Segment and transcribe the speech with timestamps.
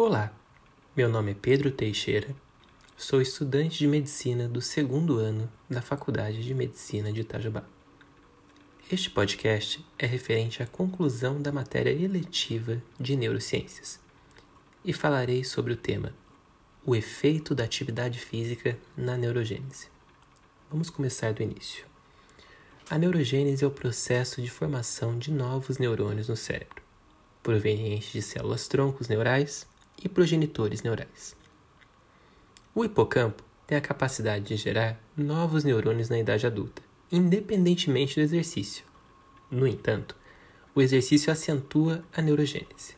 [0.00, 0.32] Olá,
[0.96, 2.28] meu nome é Pedro Teixeira,
[2.96, 7.64] sou estudante de medicina do segundo ano da Faculdade de Medicina de Itajubá.
[8.92, 13.98] Este podcast é referente à conclusão da matéria eletiva de neurociências
[14.84, 16.14] e falarei sobre o tema
[16.86, 19.88] O efeito da atividade física na neurogênese.
[20.70, 21.84] Vamos começar do início.
[22.88, 26.84] A neurogênese é o processo de formação de novos neurônios no cérebro,
[27.42, 29.66] provenientes de células troncos neurais
[30.02, 31.36] e progenitores neurais.
[32.74, 38.84] O hipocampo tem a capacidade de gerar novos neurônios na idade adulta, independentemente do exercício.
[39.50, 40.16] No entanto,
[40.74, 42.96] o exercício acentua a neurogênese.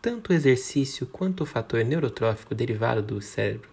[0.00, 3.68] Tanto o exercício quanto o fator neurotrófico derivado do cérebro,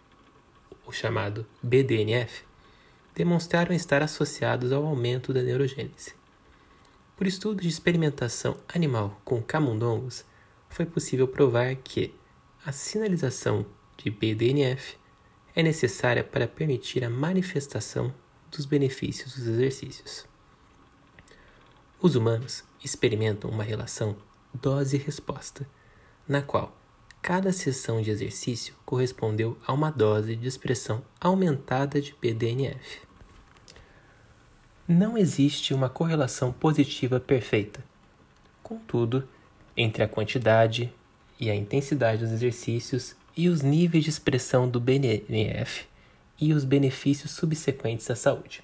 [0.86, 2.44] o chamado BDNF,
[3.16, 6.14] demonstraram estar associados ao aumento da neurogênese.
[7.16, 10.26] Por estudos de experimentação animal com camundongos,
[10.76, 12.14] foi possível provar que
[12.66, 13.66] a sinalização
[13.96, 14.98] de BDNF
[15.56, 18.14] é necessária para permitir a manifestação
[18.52, 20.28] dos benefícios dos exercícios.
[22.02, 24.18] Os humanos experimentam uma relação
[24.54, 25.66] dose-resposta,
[26.28, 26.78] na qual
[27.22, 33.00] cada sessão de exercício correspondeu a uma dose de expressão aumentada de BDNF.
[34.86, 37.82] Não existe uma correlação positiva perfeita.
[38.62, 39.26] Contudo,
[39.76, 40.94] entre a quantidade
[41.40, 45.86] e a intensidade dos exercícios e os níveis de expressão do BNF
[46.40, 48.64] e os benefícios subsequentes à saúde.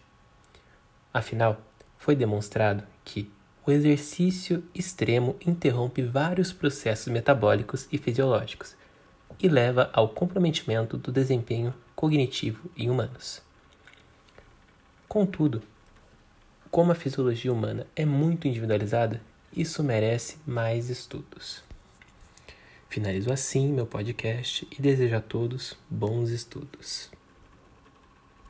[1.14, 1.62] Afinal,
[1.98, 3.30] foi demonstrado que
[3.66, 8.75] o exercício extremo interrompe vários processos metabólicos e fisiológicos
[9.40, 13.42] e leva ao comprometimento do desempenho cognitivo em humanos.
[15.08, 15.62] Contudo,
[16.72, 19.22] como a fisiologia humana é muito individualizada,
[19.55, 21.63] isso merece mais estudos.
[22.89, 27.09] Finalizo assim meu podcast e desejo a todos bons estudos.